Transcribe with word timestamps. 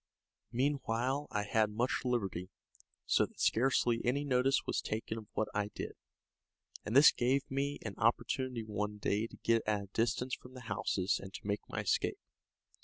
Meanwhile 0.51 1.27
I 1.29 1.43
had 1.43 1.69
much 1.69 2.01
liberty, 2.03 2.49
so 3.05 3.27
that 3.27 3.39
scarcely 3.39 4.01
any 4.03 4.25
notice 4.25 4.65
was 4.65 4.81
taken 4.81 5.19
of 5.19 5.27
what 5.33 5.47
I 5.53 5.67
did, 5.75 5.91
and 6.83 6.95
this 6.95 7.11
gave 7.11 7.43
me 7.51 7.77
an 7.83 7.93
opportunity 7.99 8.63
one 8.63 8.97
day 8.97 9.27
to 9.27 9.37
get 9.43 9.61
at 9.67 9.81
a 9.83 9.89
distance 9.93 10.33
from 10.33 10.55
the 10.55 10.61
houses 10.61 11.19
and 11.21 11.31
to 11.35 11.45
make 11.45 11.61
my 11.69 11.81
escape. 11.81 12.17